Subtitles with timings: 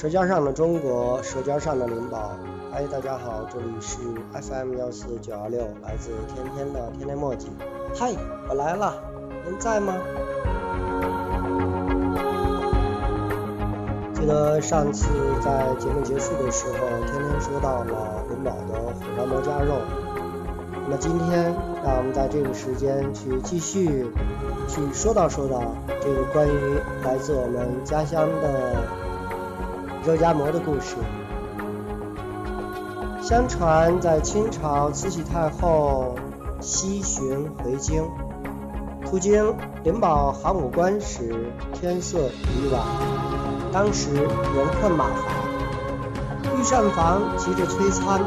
[0.00, 2.30] 舌尖上的中国，舌尖上的灵宝。
[2.70, 3.98] 嗨，大家好，这里是
[4.32, 7.48] FM 幺四九二六，来自天天的天天墨迹。
[7.96, 8.14] 嗨，
[8.48, 8.94] 我来了，
[9.44, 9.96] 您在吗？
[14.14, 15.08] 记得上次
[15.42, 19.80] 在节目结束的时候，天天说到了灵宝的火烧馍夹肉。
[20.84, 21.52] 那么今天，
[21.82, 24.06] 让我们在这个时间去继续
[24.68, 25.60] 去说道说道
[26.00, 28.86] 这个关于来自我们家乡的
[30.08, 30.96] 肉夹馍的故事。
[33.20, 36.14] 相传在清朝慈禧太后
[36.60, 38.08] 西巡回京，
[39.04, 39.54] 途经
[39.84, 42.80] 灵宝函谷关时，天色已晚，
[43.70, 48.22] 当时人困马乏，御膳房急着催餐。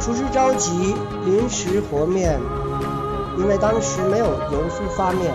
[0.00, 2.40] 厨师着急临时和面，
[3.38, 5.32] 因为当时没有油酥发面，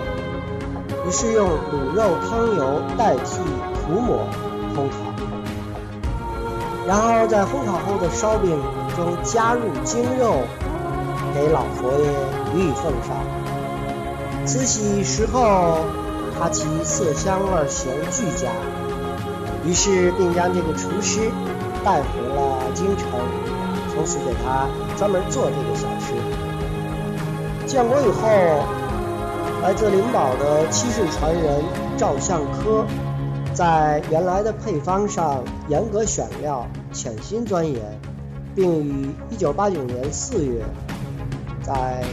[1.08, 3.39] 于是用卤肉汤油代替
[3.88, 4.17] 涂抹
[4.75, 5.08] 烘烤，
[6.89, 8.59] 然后在烘烤后的烧饼
[8.95, 10.37] 中加入精肉，
[11.35, 12.07] 给老佛爷
[12.55, 13.15] 予以奉上。
[14.43, 15.85] 慈禧食后，
[16.35, 18.49] 他其色香味咸俱佳，
[19.63, 21.29] 于是并将这个厨师
[21.85, 23.07] 带回了京城。
[23.93, 24.65] 从此给他
[24.97, 27.67] 专门做这个小吃。
[27.67, 28.27] 建国以后，
[29.61, 31.63] 来自灵宝的七世传人
[31.97, 32.83] 赵相科，
[33.53, 37.99] 在原来的配方上严格选料，潜心钻研，
[38.55, 40.65] 并于1989年4月，
[41.63, 42.03] 在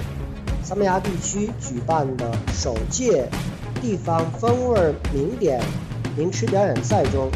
[0.62, 3.28] 三门崖地区举办的首届
[3.80, 5.62] 地方风味名点
[6.16, 7.30] 名吃表演赛中，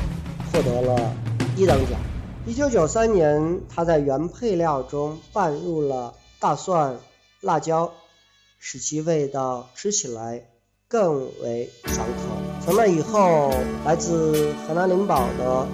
[0.53, 1.15] 获得了
[1.57, 1.99] 一等奖。
[2.47, 6.97] 一九九三年，他在原配料中拌入了大蒜、
[7.41, 7.93] 辣椒，
[8.59, 10.43] 使其味道吃起来
[10.89, 12.65] 更为爽口。
[12.65, 13.51] 从那以后，
[13.85, 15.67] 来自河南灵宝的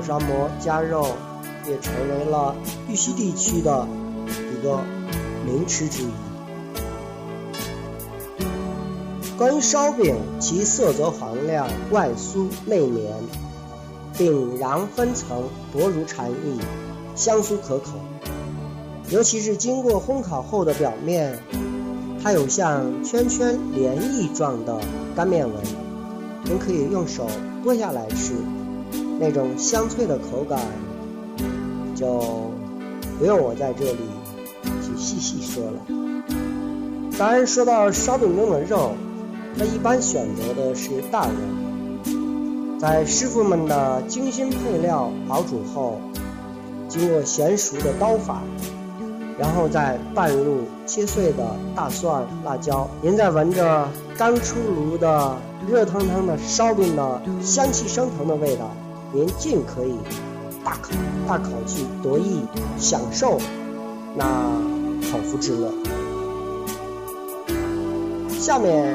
[0.00, 1.08] 火烧馍夹肉
[1.68, 2.56] 也成为了
[2.88, 3.86] 玉溪地区的
[4.50, 4.80] 一个
[5.44, 6.08] 名吃之一。
[9.36, 13.12] 关于烧饼，其色泽黄亮，外酥内绵。
[14.16, 16.58] 饼瓤分层，薄如蝉翼，
[17.14, 17.90] 香酥可口。
[19.10, 21.38] 尤其是经过烘烤后的表面，
[22.22, 24.80] 它有像圈圈涟漪状的
[25.14, 25.62] 干面纹，
[26.44, 27.26] 您可以用手
[27.62, 28.32] 剥下来吃，
[29.20, 30.58] 那种香脆的口感，
[31.94, 32.50] 就
[33.18, 33.98] 不用我在这里
[34.80, 35.72] 去细细说了。
[37.18, 38.92] 当然，说到烧饼中的肉，
[39.58, 41.34] 它一般选择的是大肉。
[42.78, 46.00] 在师傅们的精心配料熬煮后，
[46.88, 48.40] 经过娴熟的刀法，
[49.38, 52.88] 然后再拌入切碎的大蒜、辣椒。
[53.02, 55.36] 您再闻着刚出炉的
[55.68, 58.70] 热腾腾的烧饼的香气升腾的味道，
[59.12, 59.94] 您尽可以
[60.64, 60.90] 大口
[61.26, 62.42] 大口去得意
[62.78, 63.40] 享受
[64.16, 64.24] 那
[65.10, 65.72] 口腹之乐。
[68.38, 68.94] 下面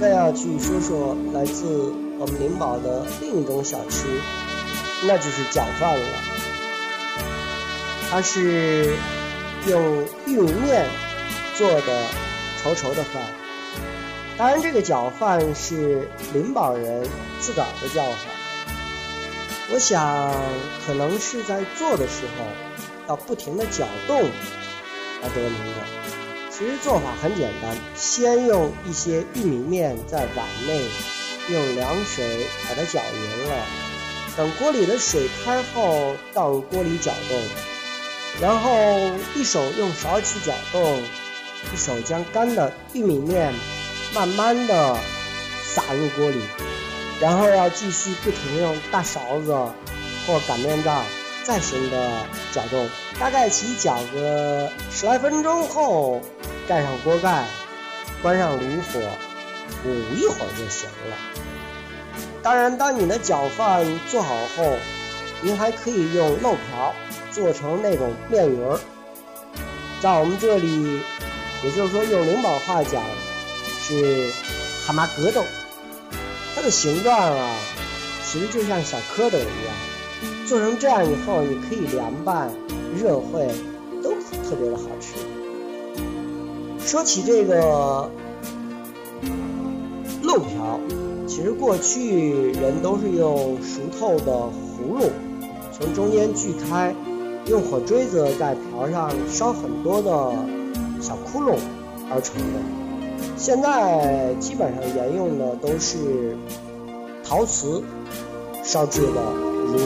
[0.00, 1.92] 更要去说说来自。
[2.18, 4.06] 我们灵宝的另一种小吃，
[5.06, 6.06] 那就是饺饭了。
[8.10, 8.96] 它是
[9.68, 10.86] 用玉米面
[11.58, 12.06] 做的
[12.64, 13.22] 稠稠的饭。
[14.38, 17.06] 当然，这个饺饭是灵宝人
[17.38, 18.35] 自个儿的叫法。
[19.72, 20.32] 我想，
[20.86, 22.44] 可能是在做的时候
[23.08, 24.30] 要不停的搅动
[25.22, 26.50] 而得名的。
[26.50, 30.84] 其实做法很简单，先用一些玉米面在碗内。
[31.48, 33.54] 用凉水把它搅匀了，
[34.36, 37.40] 等锅里的水开后，倒入锅里搅动，
[38.40, 38.72] 然后
[39.36, 41.00] 一手用勺去搅动，
[41.72, 43.54] 一手将干的玉米面
[44.12, 44.98] 慢慢的
[45.62, 46.40] 撒入锅里，
[47.20, 49.52] 然后要继续不停用大勺子
[50.26, 51.04] 或擀面杖
[51.44, 56.20] 再行的搅动，大概起搅个十来分钟后，
[56.68, 57.44] 盖上锅盖，
[58.22, 59.00] 关上炉火。
[59.84, 61.16] 捂一会儿就行了。
[62.42, 64.76] 当然，当你的搅饭做好后，
[65.40, 66.94] 您还可以用漏瓢
[67.32, 68.78] 做成那种面鱼儿。
[70.00, 71.00] 在我们这里，
[71.64, 73.02] 也就是说用灵宝话讲，
[73.80, 74.30] 是
[74.86, 75.42] 蛤蟆疙瘩。
[76.56, 77.54] 它的形状啊，
[78.24, 80.46] 其实就像小蝌蚪一样。
[80.46, 82.50] 做成这样以后，你可以凉拌、
[82.98, 83.50] 热烩，
[84.02, 84.12] 都
[84.42, 85.12] 特别的好吃。
[86.86, 88.10] 说起这个。
[90.22, 90.80] 漏瓢，
[91.28, 95.10] 其实过去人都是用熟透的葫芦，
[95.72, 96.94] 从中间锯开，
[97.46, 100.32] 用火锥子在瓢上烧很多的
[101.00, 101.58] 小窟窿
[102.10, 102.85] 而成的。
[103.36, 106.36] 现在基本上沿用的都是
[107.24, 107.82] 陶瓷
[108.62, 109.20] 烧制的
[109.66, 109.78] 如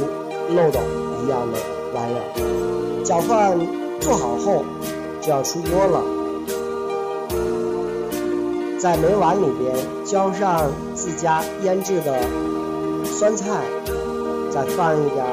[0.55, 0.81] 漏斗
[1.25, 1.59] 一样的
[1.95, 3.03] 玩意儿。
[3.05, 3.59] 饺饭
[4.01, 4.65] 做好后
[5.21, 6.03] 就要出锅了，
[8.79, 12.21] 在煤碗里边浇上自家腌制的
[13.05, 13.63] 酸菜，
[14.51, 15.27] 再放一点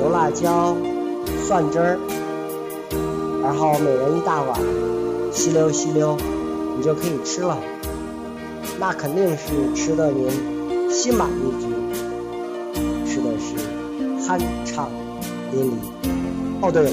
[0.00, 0.76] 油辣椒、
[1.46, 1.98] 蒜汁儿，
[3.42, 4.60] 然后每人一大碗，
[5.32, 6.16] 吸溜吸溜，
[6.82, 7.58] 就可以吃了。
[8.78, 11.68] 那肯定是吃的您心满意足，
[13.06, 13.54] 吃的是
[14.20, 14.90] 酣畅
[15.52, 15.74] 淋漓。
[16.60, 16.90] 哦，对了，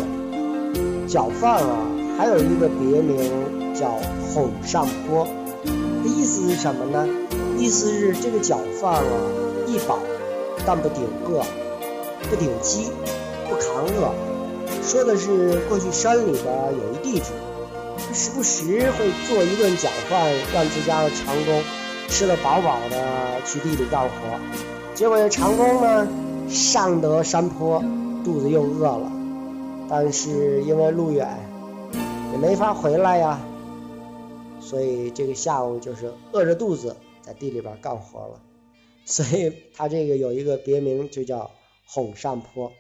[1.08, 1.78] 脚饭啊，
[2.18, 4.00] 还有一个别名叫
[4.34, 5.28] 哄上坡，
[6.06, 7.08] 意思是什么呢？
[7.58, 9.04] 意思是这个脚饭啊，
[9.68, 10.00] 易饱，
[10.66, 11.44] 但不顶饿，
[12.30, 12.92] 不顶饥，
[13.50, 14.14] 不扛饿。
[14.84, 17.26] 说的是过去山里边有一地主。
[18.14, 21.62] 时不时会做一顿饺饭，让自家的长工
[22.08, 24.40] 吃得饱饱的去地里干活。
[24.96, 26.08] 结果这长工呢，
[26.50, 27.80] 上得山坡，
[28.24, 29.12] 肚子又饿了，
[29.90, 31.28] 但是因为路远，
[32.32, 33.40] 也没法回来呀，
[34.60, 38.42] 所以这个下午就是饿着肚子在地里边干活了。
[39.06, 41.50] 所以他这个有一个别名，就叫
[41.86, 42.72] 哄上坡。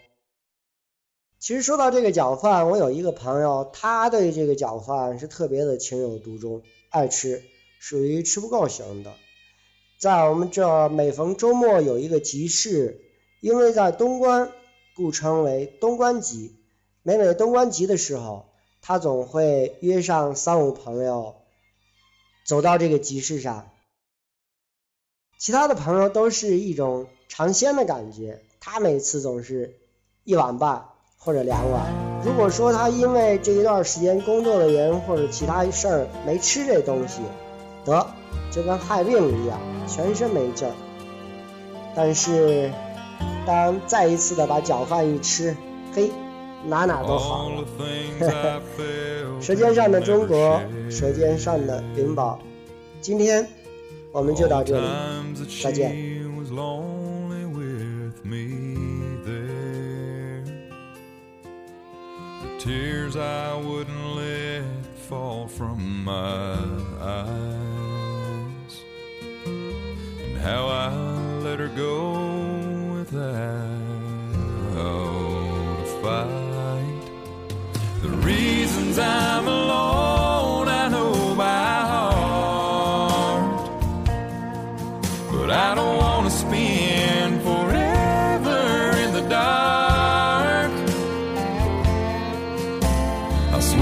[1.40, 7.42] 其实说到这个饺饭，我有一个朋友，他对这个饺饭是特别的情有独钟，爱吃，
[7.80, 9.14] 属于吃不够型的。
[10.02, 13.00] 在我们这每逢周末有一个集市，
[13.40, 14.52] 因为在东关，
[14.98, 16.58] 故称为东关集。
[17.04, 18.50] 每每东关集的时候，
[18.82, 21.36] 他总会约上三五朋友，
[22.46, 23.72] 走到这个集市上。
[25.38, 29.80] 其他的朋友都是一种尝鲜的感觉，他每次总是
[30.26, 30.89] 一碗半。
[31.20, 31.86] 或者两碗。
[32.26, 37.22] 如果说他因为这一段时间工作的原因或者其他事儿没吃这东西，
[37.86, 38.08] 得
[38.52, 40.74] 就跟害病一样，全身没劲儿。
[41.96, 42.72] 但是
[43.46, 45.56] 当再一次的把饺饭一吃，
[45.94, 46.10] 嘿，
[46.66, 47.64] 哪哪都好了。
[49.42, 52.40] 舌尖上的中国，舌尖上的灵宝，
[53.02, 53.48] 今天
[54.12, 54.88] 我们就到这里，
[55.64, 55.96] 再见。
[62.60, 64.64] Tears I wouldn't let
[65.08, 66.58] fall from my
[67.00, 68.84] eyes,
[69.46, 70.94] and how I
[71.42, 72.49] let her go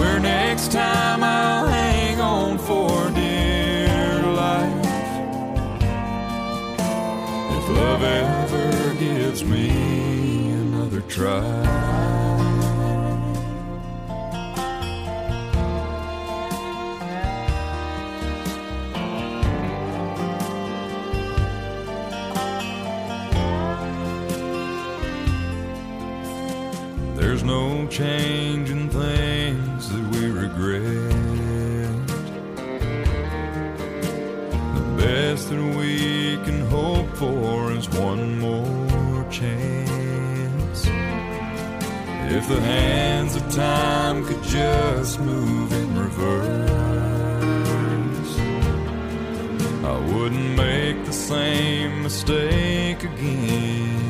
[0.08, 4.86] swear next time I'll hang on for dear life.
[7.58, 9.70] If love ever gives me
[10.52, 11.44] another try.
[27.16, 29.17] There's no change in things
[30.58, 32.08] regret.
[34.76, 40.88] The best that we can hope for is one more chance.
[42.30, 46.70] If the hands of time could just move in reverse,
[49.86, 54.07] I wouldn't make the same mistake again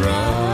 [0.00, 0.49] try.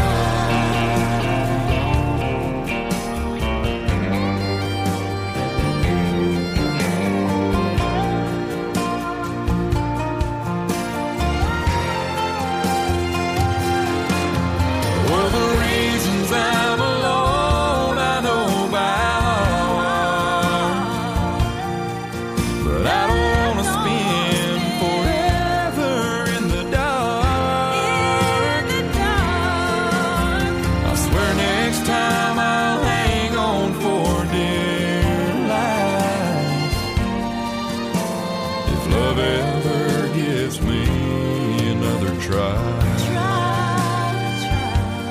[42.26, 42.56] try.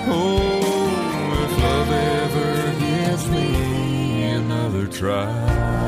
[0.07, 5.84] Oh, if love ever gives me another try.